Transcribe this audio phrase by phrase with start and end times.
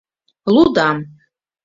[0.53, 0.97] Лудам